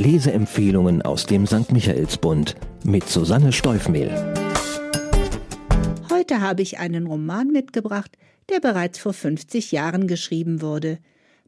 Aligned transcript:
Leseempfehlungen 0.00 1.02
aus 1.02 1.26
dem 1.26 1.46
St. 1.46 1.72
Michaelsbund 1.72 2.56
mit 2.84 3.06
Susanne 3.06 3.52
Steufmehl. 3.52 4.10
Heute 6.10 6.40
habe 6.40 6.62
ich 6.62 6.78
einen 6.78 7.06
Roman 7.06 7.48
mitgebracht, 7.48 8.16
der 8.48 8.60
bereits 8.60 8.98
vor 8.98 9.12
50 9.12 9.72
Jahren 9.72 10.06
geschrieben 10.06 10.62
wurde. 10.62 10.98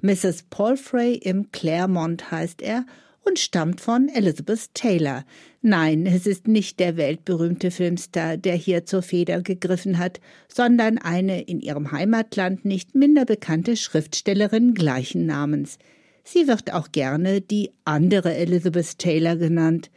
Mrs. 0.03 0.45
Palfrey 0.51 1.15
im 1.15 1.51
Claremont 1.51 2.31
heißt 2.31 2.61
er 2.61 2.85
und 3.23 3.39
stammt 3.39 3.81
von 3.81 4.11
Elizabeth 4.11 4.75
Taylor. 4.75 5.25
Nein, 5.63 6.05
es 6.05 6.27
ist 6.27 6.47
nicht 6.47 6.79
der 6.79 6.99
weltberühmte 6.99 7.71
Filmstar, 7.71 8.37
der 8.37 8.55
hier 8.55 8.85
zur 8.85 9.01
Feder 9.01 9.41
gegriffen 9.41 9.97
hat, 9.97 10.21
sondern 10.49 10.99
eine 10.99 11.41
in 11.41 11.61
ihrem 11.61 11.91
Heimatland 11.91 12.67
nicht 12.67 12.95
minder 12.95 13.25
bekannte 13.25 13.79
Schriftstellerin 13.79 14.75
gleichen 14.75 15.25
Namens. 15.25 15.79
Sie 16.25 16.47
wird 16.47 16.73
auch 16.73 16.93
gerne 16.93 17.41
die 17.41 17.71
andere 17.85 18.35
Elizabeth 18.35 18.99
Taylor 18.99 19.37
genannt. 19.37 19.91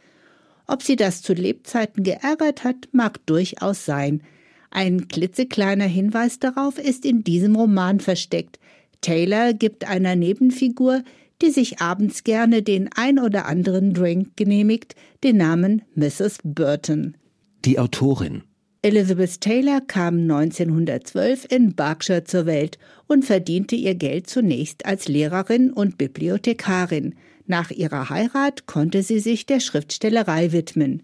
Ob 0.66 0.82
sie 0.82 0.96
das 0.96 1.22
zu 1.22 1.32
Lebzeiten 1.32 2.02
geärgert 2.02 2.64
hat, 2.64 2.88
mag 2.92 3.24
durchaus 3.26 3.84
sein. 3.84 4.22
Ein 4.70 5.08
klitzekleiner 5.08 5.84
Hinweis 5.84 6.38
darauf 6.38 6.78
ist 6.78 7.04
in 7.04 7.22
diesem 7.22 7.54
Roman 7.54 8.00
versteckt. 8.00 8.58
Taylor 9.00 9.52
gibt 9.52 9.88
einer 9.88 10.16
Nebenfigur, 10.16 11.02
die 11.42 11.50
sich 11.50 11.80
abends 11.80 12.24
gerne 12.24 12.62
den 12.62 12.90
ein 12.94 13.18
oder 13.18 13.46
anderen 13.46 13.94
Drink 13.94 14.36
genehmigt, 14.36 14.96
den 15.22 15.36
Namen 15.36 15.82
Mrs. 15.94 16.38
Burton. 16.42 17.16
Die 17.64 17.78
Autorin 17.78 18.42
Elizabeth 18.86 19.40
Taylor 19.40 19.80
kam 19.80 20.30
1912 20.30 21.48
in 21.50 21.74
Berkshire 21.74 22.22
zur 22.22 22.46
Welt 22.46 22.78
und 23.08 23.24
verdiente 23.24 23.74
ihr 23.74 23.96
Geld 23.96 24.30
zunächst 24.30 24.86
als 24.86 25.08
Lehrerin 25.08 25.72
und 25.72 25.98
Bibliothekarin. 25.98 27.16
Nach 27.48 27.72
ihrer 27.72 28.10
Heirat 28.10 28.66
konnte 28.66 29.02
sie 29.02 29.18
sich 29.18 29.44
der 29.44 29.58
Schriftstellerei 29.58 30.52
widmen. 30.52 31.02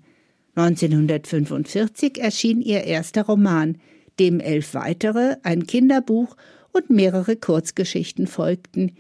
1945 0.55 2.19
erschien 2.19 2.63
ihr 2.63 2.85
erster 2.85 3.23
Roman, 3.23 3.79
dem 4.21 4.39
elf 4.39 4.75
weitere, 4.75 5.39
ein 5.43 5.67
Kinderbuch 5.67 6.37
und 6.73 6.89
mehrere 6.89 7.35
Kurzgeschichten 7.35 8.29
folgten. 8.29 8.93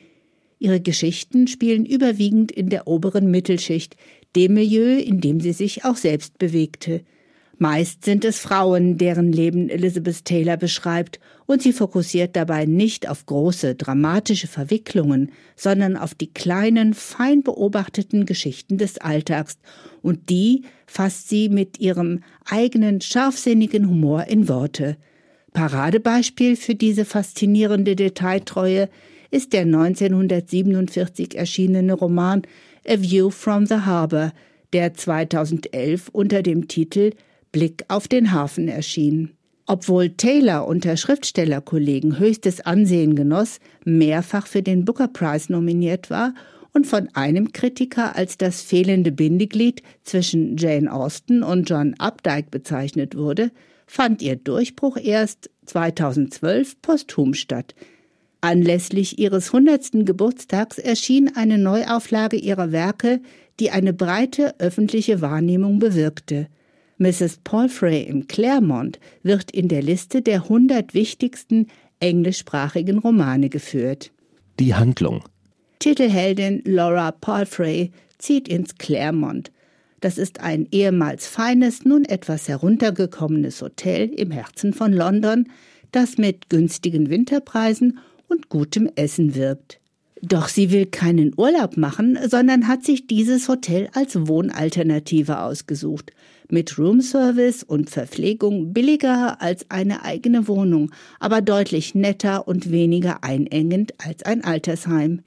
Ihre 0.59 0.81
Geschichten 0.81 1.47
spielen 1.47 1.87
überwiegend 1.87 2.51
in 2.51 2.69
der 2.69 2.89
oberen 2.89 3.31
Mittelschicht, 3.31 3.95
dem 4.35 4.55
Milieu, 4.55 4.99
in 4.99 5.21
dem 5.21 5.39
sie 5.39 5.53
sich 5.53 5.85
auch 5.85 5.97
selbst 5.97 6.37
bewegte. 6.39 7.05
Meist 7.59 8.05
sind 8.05 8.25
es 8.25 8.39
Frauen, 8.39 8.99
deren 8.99 9.33
Leben 9.33 9.69
Elizabeth 9.69 10.25
Taylor 10.25 10.57
beschreibt, 10.57 11.21
und 11.47 11.63
sie 11.63 11.73
fokussiert 11.73 12.35
dabei 12.35 12.65
nicht 12.65 13.09
auf 13.09 13.27
große, 13.27 13.75
dramatische 13.75 14.49
Verwicklungen, 14.49 15.33
sondern 15.55 15.97
auf 15.97 16.15
die 16.15 16.33
kleinen, 16.33 16.95
fein 16.95 17.43
beobachteten 17.43 18.27
Geschichten 18.27 18.79
des 18.79 18.99
Alltags, 18.99 19.59
und 20.01 20.31
die 20.31 20.63
fasst 20.87 21.29
sie 21.29 21.49
mit 21.49 21.79
ihrem 21.79 22.21
eigenen, 22.45 23.01
scharfsinnigen 23.01 23.89
Humor 23.89 24.25
in 24.25 24.49
Worte. 24.49 24.97
Paradebeispiel 25.53 26.57
für 26.57 26.75
diese 26.75 27.05
faszinierende 27.05 27.95
Detailtreue 27.95 28.89
ist 29.31 29.53
der 29.53 29.63
1947 29.63 31.37
erschienene 31.37 31.93
Roman 31.93 32.43
A 32.87 33.01
View 33.01 33.31
from 33.31 33.67
the 33.67 33.77
Harbor, 33.77 34.33
der 34.73 34.95
2011 34.95 36.09
unter 36.13 36.43
dem 36.43 36.69
Titel 36.69 37.13
Blick 37.53 37.85
auf 37.89 38.09
den 38.09 38.33
Hafen 38.33 38.69
erschien. 38.69 39.31
Obwohl 39.67 40.11
Taylor 40.11 40.67
unter 40.67 40.97
Schriftstellerkollegen 40.97 42.19
höchstes 42.19 42.63
Ansehen 42.63 43.15
genoss, 43.15 43.61
mehrfach 43.85 44.47
für 44.47 44.63
den 44.63 44.85
Booker 44.85 45.09
Prize 45.09 45.53
nominiert 45.53 46.11
war 46.11 46.35
und 46.73 46.87
von 46.87 47.09
einem 47.15 47.53
Kritiker 47.53 48.17
als 48.17 48.39
das 48.39 48.63
fehlende 48.63 49.13
Bindeglied 49.13 49.83
zwischen 50.03 50.57
Jane 50.57 50.93
Austen 50.93 51.43
und 51.43 51.69
John 51.69 51.95
Updike 51.99 52.51
bezeichnet 52.51 53.17
wurde, 53.17 53.51
fand 53.87 54.23
ihr 54.23 54.37
Durchbruch 54.37 54.97
erst 54.97 55.51
2012 55.67 56.81
posthum 56.83 57.35
statt. 57.35 57.75
Anlässlich 58.41 59.21
ihres 59.21 59.55
100. 59.55 60.05
Geburtstags 60.05 60.79
erschien 60.79 61.37
eine 61.37 61.59
Neuauflage 61.59 62.37
ihrer 62.37 62.73
Werke, 62.73 63.21
die 63.61 63.71
eine 63.71 63.93
breite 63.93 64.59
öffentliche 64.59 65.21
Wahrnehmung 65.21 65.79
bewirkte. 65.79 66.49
Mrs. 67.03 67.39
Palfrey 67.43 68.03
im 68.03 68.29
Claremont 68.29 69.01
wird 69.25 69.51
in 69.51 69.67
der 69.67 69.83
Liste 69.83 70.23
der 70.23 70.45
100 70.45 70.95
wichtigsten 70.95 71.67
englischsprachigen 71.99 72.99
Romane 72.99 73.49
geführt. 73.49 74.13
Die 74.61 74.77
Handlung 74.77 75.25
Titelheldin 75.81 76.63
Laura 76.65 77.11
Palfrey 77.11 77.91
zieht 78.19 78.47
ins 78.47 78.77
Claremont. 78.77 79.51
Das 80.01 80.17
ist 80.17 80.39
ein 80.39 80.69
ehemals 80.71 81.27
feines, 81.27 81.85
nun 81.85 82.05
etwas 82.05 82.49
heruntergekommenes 82.49 83.61
Hotel 83.63 84.09
im 84.09 84.31
Herzen 84.31 84.73
von 84.73 84.93
London, 84.93 85.49
das 85.91 86.19
mit 86.19 86.51
günstigen 86.51 87.11
Winterpreisen 87.11 87.99
und 88.29 88.49
gutem 88.49 88.89
Essen 88.95 89.35
wirbt. 89.35 89.81
Doch 90.23 90.47
sie 90.47 90.71
will 90.71 90.87
keinen 90.87 91.33
Urlaub 91.37 91.77
machen, 91.77 92.17
sondern 92.29 92.69
hat 92.69 92.85
sich 92.85 93.09
dieses 93.09 93.49
Hotel 93.49 93.89
als 93.93 94.29
Wohnalternative 94.29 95.41
ausgesucht 95.41 96.13
mit 96.53 96.79
Roomservice 96.79 97.63
und 97.63 97.91
Verpflegung 97.91 98.73
billiger 98.73 99.41
als 99.41 99.71
eine 99.71 100.05
eigene 100.05 100.47
Wohnung, 100.47 100.91
aber 101.19 101.41
deutlich 101.41 101.95
netter 101.95 102.47
und 102.47 102.71
weniger 102.71 103.25
einengend 103.25 103.95
als 103.99 104.23
ein 104.23 104.45
Altersheim. 104.45 105.23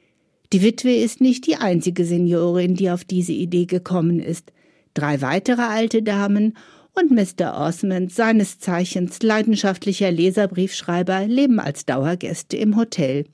Die 0.54 0.62
Witwe 0.62 0.96
ist 0.96 1.22
nicht 1.22 1.48
die 1.48 1.56
einzige 1.56 2.06
Seniorin, 2.06 2.76
die 2.76 2.92
auf 2.92 3.04
diese 3.04 3.34
Idee 3.34 3.66
gekommen 3.66 4.20
ist. 4.20 4.52
Drei 4.94 5.22
weitere 5.22 5.64
alte 5.64 6.04
Damen 6.04 6.56
und 6.94 7.12
Mr. 7.12 7.60
Osmond, 7.60 8.14
seines 8.14 8.60
Zeichens 8.60 9.22
leidenschaftlicher 9.22 10.12
Leserbriefschreiber, 10.12 11.28
leben 11.28 11.60
als 11.60 11.86
Dauergäste 11.86 12.56
im 12.56 12.78
Hotel. 12.78 13.26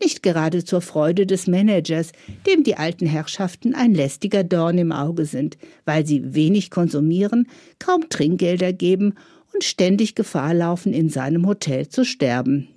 Nicht 0.00 0.22
gerade 0.22 0.64
zur 0.64 0.80
Freude 0.80 1.26
des 1.26 1.48
Managers, 1.48 2.12
dem 2.46 2.62
die 2.62 2.76
alten 2.76 3.06
Herrschaften 3.06 3.74
ein 3.74 3.94
lästiger 3.94 4.44
Dorn 4.44 4.78
im 4.78 4.92
Auge 4.92 5.24
sind, 5.24 5.58
weil 5.84 6.06
sie 6.06 6.34
wenig 6.34 6.70
konsumieren, 6.70 7.48
kaum 7.78 8.08
Trinkgelder 8.08 8.72
geben 8.72 9.14
und 9.52 9.64
ständig 9.64 10.14
Gefahr 10.14 10.54
laufen, 10.54 10.92
in 10.92 11.08
seinem 11.08 11.46
Hotel 11.46 11.88
zu 11.88 12.04
sterben. 12.04 12.68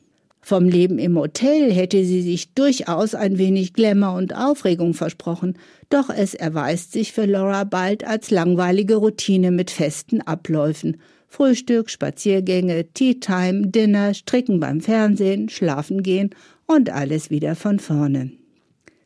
Vom 0.44 0.68
Leben 0.68 0.98
im 0.98 1.18
Hotel 1.18 1.72
hätte 1.72 2.04
sie 2.04 2.24
sich 2.24 2.54
durchaus 2.54 3.14
ein 3.14 3.38
wenig 3.38 3.74
Glamour 3.74 4.16
und 4.16 4.36
Aufregung 4.36 4.96
versprochen, 4.96 5.56
doch 5.90 6.10
es 6.10 6.34
erweist 6.34 6.92
sich 6.94 7.14
für 7.14 7.26
Laura 7.26 7.64
bald 7.64 8.04
als 8.04 8.32
langweilige 8.32 8.96
Routine 8.96 9.52
mit 9.52 9.70
festen 9.70 10.22
Abläufen. 10.22 10.98
Frühstück, 11.28 11.92
Spaziergänge, 11.92 12.92
Tea 12.94 13.20
Time, 13.20 13.68
Dinner, 13.68 14.16
Stricken 14.16 14.60
beim 14.60 14.82
Fernsehen, 14.82 15.48
Schlafen 15.48 16.02
gehen 16.02 16.32
und 16.72 16.90
alles 16.90 17.30
wieder 17.30 17.56
von 17.56 17.80
vorne. 17.80 18.32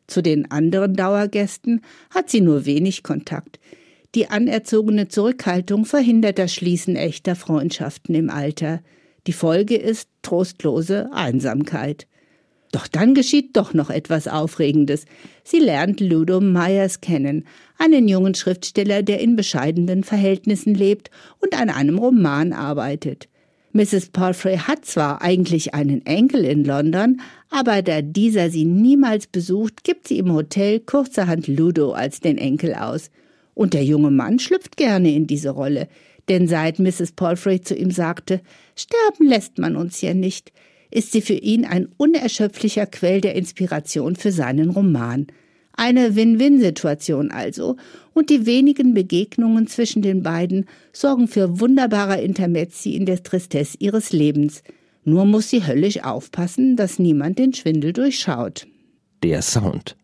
Zu 0.08 0.22
den 0.22 0.52
anderen 0.52 0.96
Dauergästen 0.96 1.82
hat 2.10 2.30
sie 2.30 2.42
nur 2.42 2.66
wenig 2.66 3.04
Kontakt. 3.04 3.60
Die 4.14 4.30
anerzogene 4.30 5.08
Zurückhaltung 5.08 5.86
verhindert 5.86 6.40
das 6.40 6.54
Schließen 6.54 6.96
echter 6.96 7.36
Freundschaften 7.36 8.16
im 8.16 8.30
Alter. 8.30 8.82
Die 9.28 9.34
Folge 9.34 9.76
ist 9.76 10.10
trostlose 10.22 11.10
Einsamkeit. 11.12 12.08
Doch 12.72 12.88
dann 12.88 13.14
geschieht 13.14 13.58
doch 13.58 13.74
noch 13.74 13.90
etwas 13.90 14.28
Aufregendes. 14.28 15.06
Sie 15.44 15.60
lernt 15.60 16.00
Ludo 16.00 16.42
Myers 16.42 17.02
kennen, 17.02 17.46
einen 17.78 18.08
jungen 18.08 18.36
Schriftsteller, 18.36 19.02
der 19.02 19.20
in 19.20 19.36
bescheidenen 19.36 20.04
Verhältnissen 20.04 20.76
lebt 20.76 21.10
und 21.40 21.60
an 21.60 21.70
einem 21.70 21.98
Roman 21.98 22.54
arbeitet. 22.54 23.28
Mrs. 23.76 24.08
Palfrey 24.08 24.58
hat 24.58 24.86
zwar 24.86 25.22
eigentlich 25.22 25.74
einen 25.74 26.06
Enkel 26.06 26.46
in 26.46 26.64
London, 26.64 27.20
aber 27.50 27.82
da 27.82 28.02
dieser 28.02 28.50
sie 28.50 28.64
niemals 28.64 29.28
besucht, 29.28 29.84
gibt 29.84 30.08
sie 30.08 30.18
im 30.18 30.32
Hotel 30.32 30.80
kurzerhand 30.80 31.50
Ludo 31.50 31.92
als 31.92 32.22
den 32.22 32.38
Enkel 32.38 32.74
aus. 32.74 33.12
Und 33.54 33.74
der 33.74 33.84
junge 33.84 34.12
Mann 34.12 34.40
schlüpft 34.40 34.78
gerne 34.78 35.14
in 35.14 35.28
diese 35.28 35.50
Rolle, 35.50 35.90
denn 36.30 36.48
seit 36.48 36.80
Mrs. 36.80 37.12
Palfrey 37.18 37.60
zu 37.60 37.76
ihm 37.76 37.92
sagte, 37.92 38.40
sterben 38.78 39.28
lässt 39.28 39.58
man 39.58 39.76
uns 39.76 40.00
ja 40.00 40.14
nicht, 40.14 40.54
ist 40.90 41.12
sie 41.12 41.22
für 41.22 41.34
ihn 41.34 41.66
ein 41.66 41.90
unerschöpflicher 41.98 42.86
Quell 42.86 43.20
der 43.20 43.36
Inspiration 43.36 44.16
für 44.16 44.32
seinen 44.32 44.70
Roman. 44.70 45.28
Eine 45.78 46.16
Win-Win-Situation 46.16 47.32
also, 47.32 47.76
und 48.14 48.30
die 48.30 48.46
wenigen 48.46 48.94
Begegnungen 48.94 49.68
zwischen 49.68 50.02
den 50.02 50.24
beiden 50.24 50.66
sorgen 50.94 51.28
für 51.28 51.60
wunderbare 51.60 52.22
Intermezzi 52.22 52.96
in 52.96 53.06
der 53.06 53.24
Tristesse 53.24 53.78
ihres 53.80 54.14
Lebens. 54.14 54.64
Nur 55.04 55.26
muss 55.26 55.50
sie 55.50 55.68
höllisch 55.68 56.04
aufpassen, 56.04 56.76
dass 56.76 56.98
niemand 56.98 57.38
den 57.40 57.54
Schwindel 57.54 57.94
durchschaut. 57.94 58.68
Der 59.24 59.42
Sound. 59.42 59.96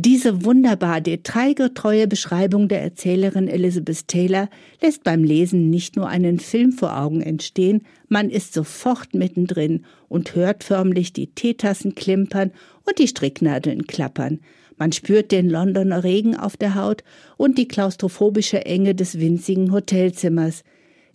Diese 0.00 0.44
wunderbar 0.44 1.00
detailgetreue 1.00 2.06
Beschreibung 2.06 2.68
der 2.68 2.80
Erzählerin 2.82 3.48
Elizabeth 3.48 4.06
Taylor 4.06 4.48
lässt 4.80 5.02
beim 5.02 5.24
Lesen 5.24 5.70
nicht 5.70 5.96
nur 5.96 6.06
einen 6.06 6.38
Film 6.38 6.70
vor 6.70 6.96
Augen 6.96 7.20
entstehen, 7.20 7.82
man 8.08 8.30
ist 8.30 8.54
sofort 8.54 9.14
mittendrin 9.14 9.84
und 10.08 10.36
hört 10.36 10.62
förmlich 10.62 11.12
die 11.12 11.26
Teetassen 11.26 11.96
klimpern 11.96 12.52
und 12.84 13.00
die 13.00 13.08
Stricknadeln 13.08 13.88
klappern. 13.88 14.38
Man 14.78 14.92
spürt 14.92 15.32
den 15.32 15.50
Londoner 15.50 16.04
Regen 16.04 16.36
auf 16.36 16.56
der 16.56 16.74
Haut 16.74 17.02
und 17.36 17.58
die 17.58 17.68
klaustrophobische 17.68 18.64
Enge 18.64 18.94
des 18.94 19.18
winzigen 19.18 19.72
Hotelzimmers. 19.72 20.62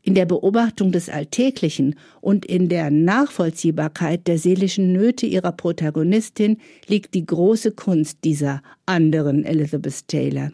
In 0.01 0.15
der 0.15 0.25
Beobachtung 0.25 0.91
des 0.91 1.07
Alltäglichen 1.07 1.95
und 2.19 2.45
in 2.45 2.67
der 2.67 2.91
Nachvollziehbarkeit 2.91 4.27
der 4.27 4.37
seelischen 4.37 4.91
Nöte 4.91 5.25
ihrer 5.25 5.53
Protagonistin 5.53 6.57
liegt 6.87 7.13
die 7.13 7.25
große 7.25 7.71
Kunst 7.71 8.19
dieser 8.25 8.61
anderen 8.85 9.45
Elizabeth 9.45 10.07
Taylor. 10.09 10.51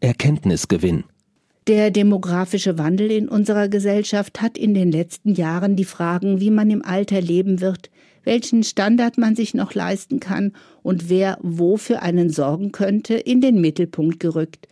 Erkenntnisgewinn. 0.00 1.04
Der 1.66 1.90
demografische 1.90 2.78
Wandel 2.78 3.10
in 3.10 3.28
unserer 3.28 3.68
Gesellschaft 3.68 4.40
hat 4.40 4.56
in 4.56 4.72
den 4.72 4.90
letzten 4.90 5.34
Jahren 5.34 5.76
die 5.76 5.84
Fragen, 5.84 6.40
wie 6.40 6.50
man 6.50 6.70
im 6.70 6.82
Alter 6.82 7.20
leben 7.20 7.60
wird, 7.60 7.90
welchen 8.28 8.62
Standard 8.62 9.16
man 9.16 9.34
sich 9.34 9.54
noch 9.54 9.72
leisten 9.72 10.20
kann 10.20 10.52
und 10.82 11.08
wer 11.08 11.38
wo 11.40 11.78
für 11.78 12.02
einen 12.02 12.28
sorgen 12.28 12.72
könnte, 12.72 13.14
in 13.14 13.40
den 13.40 13.58
Mittelpunkt 13.58 14.20
gerückt. 14.20 14.68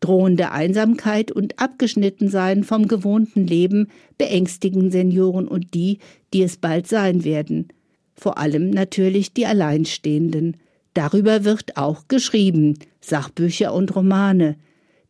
Drohende 0.00 0.52
Einsamkeit 0.52 1.32
und 1.32 1.58
Abgeschnittensein 1.58 2.62
vom 2.62 2.88
gewohnten 2.88 3.46
Leben 3.46 3.88
beängstigen 4.18 4.90
Senioren 4.90 5.48
und 5.48 5.72
die, 5.72 5.98
die 6.34 6.42
es 6.42 6.58
bald 6.58 6.88
sein 6.88 7.24
werden. 7.24 7.68
Vor 8.16 8.36
allem 8.36 8.68
natürlich 8.68 9.32
die 9.32 9.46
Alleinstehenden. 9.46 10.58
Darüber 10.92 11.44
wird 11.44 11.78
auch 11.78 12.06
geschrieben, 12.06 12.78
Sachbücher 13.00 13.72
und 13.72 13.96
Romane. 13.96 14.56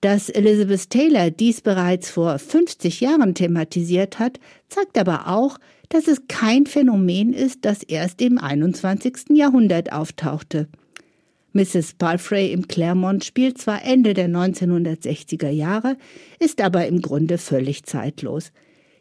Dass 0.00 0.30
Elizabeth 0.30 0.88
Taylor 0.88 1.30
dies 1.30 1.60
bereits 1.60 2.10
vor 2.10 2.38
50 2.38 3.00
Jahren 3.00 3.34
thematisiert 3.34 4.18
hat, 4.18 4.40
zeigt 4.68 4.96
aber 4.96 5.28
auch, 5.28 5.58
dass 5.90 6.08
es 6.08 6.22
kein 6.26 6.64
Phänomen 6.66 7.34
ist, 7.34 7.64
das 7.64 7.82
erst 7.82 8.22
im 8.22 8.38
21. 8.38 9.30
Jahrhundert 9.30 9.92
auftauchte. 9.92 10.68
Mrs. 11.52 11.94
Palfrey 11.94 12.52
im 12.52 12.68
Claremont 12.68 13.24
spielt 13.24 13.58
zwar 13.58 13.84
Ende 13.84 14.14
der 14.14 14.28
1960er 14.28 15.50
Jahre, 15.50 15.96
ist 16.38 16.62
aber 16.62 16.86
im 16.86 17.02
Grunde 17.02 17.38
völlig 17.38 17.84
zeitlos. 17.84 18.52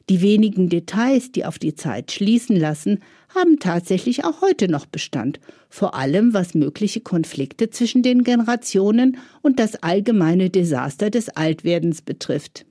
Die 0.10 0.22
wenigen 0.22 0.70
Details, 0.70 1.32
die 1.32 1.46
auf 1.46 1.60
die 1.60 1.76
Zeit 1.76 2.12
schließen 2.12 2.56
lassen, 2.56 3.00
haben 3.36 3.60
tatsächlich 3.60 4.26
auch 4.26 4.42
heute 4.42 4.68
noch 4.68 4.88
Bestand, 4.88 5.40
vor 5.70 5.94
allem 5.94 6.34
was 6.34 6.56
mögliche 6.56 7.02
Konflikte 7.02 7.70
zwischen 7.70 8.02
den 8.02 8.24
Generationen 8.24 9.18
und 9.44 9.60
das 9.60 9.76
allgemeine 9.84 10.50
Desaster 10.50 11.12
des 11.12 11.30
Altwerdens 11.30 12.02
betrifft. 12.02 12.66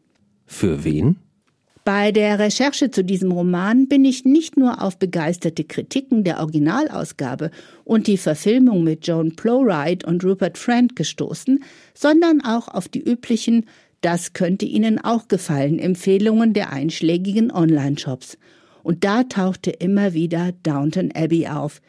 Für 0.46 0.82
wen? 0.82 1.16
Bei 1.84 2.12
der 2.12 2.38
Recherche 2.38 2.90
zu 2.90 3.02
diesem 3.02 3.32
Roman 3.32 3.88
bin 3.88 4.04
ich 4.04 4.26
nicht 4.26 4.58
nur 4.58 4.82
auf 4.82 4.98
begeisterte 4.98 5.64
Kritiken 5.64 6.22
der 6.22 6.40
Originalausgabe 6.40 7.50
und 7.84 8.08
die 8.08 8.18
Verfilmung 8.18 8.84
mit 8.84 9.06
Joan 9.06 9.36
Plowright 9.36 10.04
und 10.04 10.22
Rupert 10.22 10.58
Friend 10.58 10.94
gestoßen, 10.94 11.64
sondern 11.94 12.42
auch 12.42 12.68
auf 12.68 12.88
die 12.88 13.02
üblichen 13.02 13.64
das 14.00 14.32
könnte 14.32 14.64
Ihnen 14.64 14.98
auch 14.98 15.28
gefallen, 15.28 15.78
Empfehlungen 15.78 16.52
der 16.52 16.72
einschlägigen 16.72 17.50
Online-Shops. 17.50 18.38
Und 18.82 19.04
da 19.04 19.24
tauchte 19.24 19.70
immer 19.70 20.14
wieder 20.14 20.52
Downton 20.62 21.10
Abbey 21.14 21.48
auf. 21.48 21.80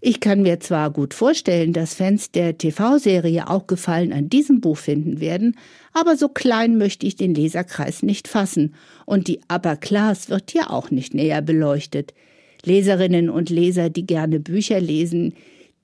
Ich 0.00 0.20
kann 0.20 0.42
mir 0.42 0.60
zwar 0.60 0.90
gut 0.90 1.14
vorstellen, 1.14 1.72
dass 1.72 1.94
Fans 1.94 2.30
der 2.30 2.58
TV-Serie 2.58 3.48
auch 3.48 3.66
Gefallen 3.66 4.12
an 4.12 4.28
diesem 4.28 4.60
Buch 4.60 4.76
finden 4.76 5.20
werden, 5.20 5.56
aber 5.92 6.16
so 6.16 6.28
klein 6.28 6.76
möchte 6.76 7.06
ich 7.06 7.16
den 7.16 7.34
Leserkreis 7.34 8.02
nicht 8.02 8.28
fassen. 8.28 8.74
Und 9.06 9.26
die 9.26 9.40
Upper 9.48 9.76
Class 9.76 10.28
wird 10.28 10.50
hier 10.50 10.70
auch 10.70 10.90
nicht 10.90 11.14
näher 11.14 11.40
beleuchtet. 11.40 12.12
Leserinnen 12.64 13.30
und 13.30 13.48
Leser, 13.48 13.90
die 13.90 14.06
gerne 14.06 14.38
Bücher 14.38 14.80
lesen, 14.80 15.34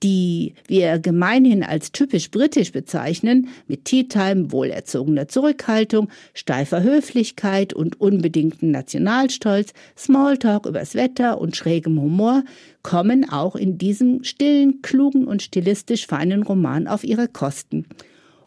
die 0.02 0.54
wir 0.66 0.98
gemeinhin 0.98 1.62
als 1.62 1.92
typisch 1.92 2.30
britisch 2.30 2.72
bezeichnen, 2.72 3.48
mit 3.68 3.84
Tea 3.84 4.04
Time, 4.04 4.50
wohlerzogener 4.50 5.28
Zurückhaltung, 5.28 6.08
steifer 6.34 6.82
Höflichkeit 6.82 7.72
und 7.72 8.00
unbedingten 8.00 8.70
Nationalstolz, 8.70 9.72
Smalltalk 9.96 10.66
übers 10.66 10.94
Wetter 10.94 11.40
und 11.40 11.56
schrägem 11.56 12.00
Humor, 12.00 12.42
kommen 12.82 13.28
auch 13.30 13.54
in 13.54 13.78
diesem 13.78 14.24
stillen, 14.24 14.82
klugen 14.82 15.26
und 15.26 15.42
stilistisch 15.42 16.06
feinen 16.06 16.42
Roman 16.42 16.88
auf 16.88 17.04
ihre 17.04 17.28
Kosten. 17.28 17.86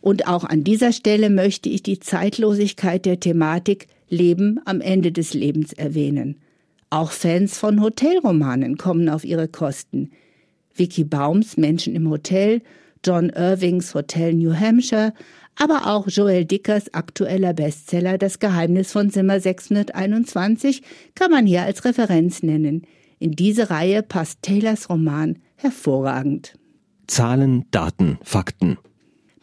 Und 0.02 0.28
auch 0.28 0.44
an 0.44 0.64
dieser 0.64 0.92
Stelle 0.92 1.30
möchte 1.30 1.70
ich 1.70 1.82
die 1.82 2.00
Zeitlosigkeit 2.00 3.06
der 3.06 3.20
Thematik 3.20 3.88
Leben 4.08 4.60
am 4.66 4.82
Ende 4.82 5.12
des 5.12 5.34
Lebens 5.34 5.74
erwähnen. 5.74 6.42
Auch 6.92 7.12
Fans 7.12 7.58
von 7.58 7.82
Hotelromanen 7.82 8.78
kommen 8.78 9.10
auf 9.10 9.24
ihre 9.24 9.48
Kosten– 9.48 10.12
Vicky 10.76 11.04
Baums 11.04 11.58
Menschen 11.58 11.96
im 11.96 12.10
Hotel, 12.10 12.62
John 13.04 13.30
Irvings 13.30 13.94
Hotel 13.94 14.34
New 14.34 14.54
Hampshire, 14.54 15.14
aber 15.56 15.88
auch 15.88 16.08
Joel 16.08 16.46
Dickers 16.46 16.94
aktueller 16.94 17.54
Bestseller 17.54 18.18
Das 18.18 18.40
Geheimnis 18.40 18.92
von 18.92 19.10
Zimmer 19.10 19.40
621 19.40 20.82
kann 21.16 21.32
man 21.32 21.46
hier 21.46 21.64
als 21.64 21.86
Referenz 21.86 22.44
nennen. 22.44 22.84
In 23.20 23.32
diese 23.32 23.70
Reihe 23.70 24.04
passt 24.04 24.42
Taylors 24.42 24.90
Roman 24.90 25.40
hervorragend. 25.56 26.54
Zahlen, 27.08 27.66
Daten, 27.72 28.18
Fakten. 28.24 28.78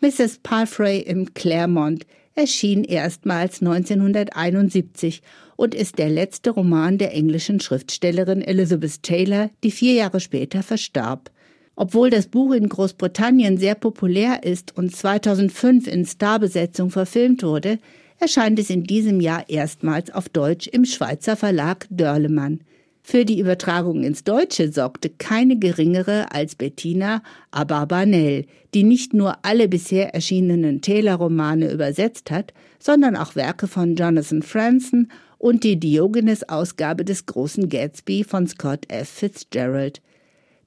Mrs. 0.00 0.40
Palfrey 0.42 0.98
im 0.98 1.32
Claremont 1.32 2.04
erschien 2.34 2.84
erstmals 2.84 3.60
1971 3.60 5.22
und 5.56 5.74
ist 5.74 5.98
der 5.98 6.08
letzte 6.08 6.50
Roman 6.50 6.98
der 6.98 7.14
englischen 7.14 7.60
Schriftstellerin 7.60 8.42
Elizabeth 8.42 9.02
Taylor, 9.02 9.50
die 9.62 9.70
vier 9.70 9.94
Jahre 9.94 10.20
später 10.20 10.62
verstarb. 10.62 11.30
Obwohl 11.74 12.10
das 12.10 12.26
Buch 12.26 12.52
in 12.52 12.68
Großbritannien 12.68 13.56
sehr 13.56 13.74
populär 13.74 14.44
ist 14.44 14.76
und 14.76 14.94
2005 14.94 15.86
in 15.86 16.04
Starbesetzung 16.04 16.90
verfilmt 16.90 17.42
wurde, 17.42 17.78
erscheint 18.18 18.58
es 18.58 18.70
in 18.70 18.84
diesem 18.84 19.20
Jahr 19.20 19.48
erstmals 19.48 20.10
auf 20.10 20.28
Deutsch 20.28 20.66
im 20.66 20.84
Schweizer 20.84 21.36
Verlag 21.36 21.86
Dörlemann. 21.90 22.60
Für 23.04 23.24
die 23.24 23.40
Übertragung 23.40 24.04
ins 24.04 24.22
Deutsche 24.22 24.70
sorgte 24.70 25.10
keine 25.10 25.58
geringere 25.58 26.32
als 26.32 26.54
Bettina 26.54 27.22
Abarbanel, 27.50 28.46
die 28.74 28.84
nicht 28.84 29.12
nur 29.12 29.44
alle 29.44 29.68
bisher 29.68 30.14
erschienenen 30.14 30.80
Taylor-Romane 30.80 31.72
übersetzt 31.72 32.30
hat, 32.30 32.54
sondern 32.78 33.16
auch 33.16 33.34
Werke 33.34 33.66
von 33.66 33.96
Jonathan 33.96 34.42
Franzen 34.42 35.10
und 35.36 35.64
die 35.64 35.80
Diogenes-Ausgabe 35.80 37.04
des 37.04 37.26
großen 37.26 37.68
Gatsby 37.68 38.22
von 38.22 38.46
Scott 38.46 38.86
F. 38.88 39.08
Fitzgerald. 39.08 40.00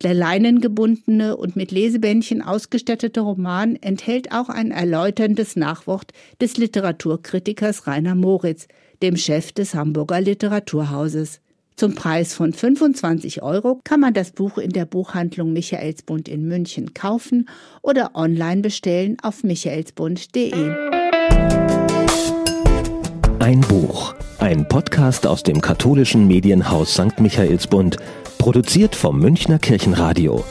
Der 0.03 0.13
leinengebundene 0.13 1.37
und 1.37 1.55
mit 1.55 1.71
Lesebändchen 1.71 2.41
ausgestattete 2.41 3.21
Roman 3.21 3.77
enthält 3.77 4.33
auch 4.33 4.49
ein 4.49 4.71
erläuterndes 4.71 5.55
Nachwort 5.55 6.11
des 6.41 6.57
Literaturkritikers 6.57 7.87
Rainer 7.87 8.15
Moritz, 8.15 8.67
dem 9.01 9.15
Chef 9.15 9.53
des 9.53 9.73
Hamburger 9.73 10.19
Literaturhauses. 10.19 11.39
Zum 11.75 11.93
Preis 11.93 12.33
von 12.33 12.53
25 12.53 13.43
Euro 13.43 13.81
kann 13.83 13.99
man 13.99 14.13
das 14.13 14.31
Buch 14.31 14.57
in 14.57 14.69
der 14.69 14.85
Buchhandlung 14.85 15.51
Michaelsbund 15.51 16.29
in 16.29 16.47
München 16.47 16.93
kaufen 16.93 17.49
oder 17.81 18.11
online 18.13 18.61
bestellen 18.61 19.17
auf 19.21 19.43
michaelsbund.de. 19.43 20.53
Ein 23.39 23.59
Buch, 23.61 24.15
ein 24.39 24.65
Podcast 24.69 25.27
aus 25.27 25.43
dem 25.43 25.59
katholischen 25.59 26.27
Medienhaus 26.27 26.93
St. 26.93 27.19
Michaelsbund, 27.19 27.97
produziert 28.37 28.95
vom 28.95 29.19
Münchner 29.19 29.59
Kirchenradio. 29.59 30.45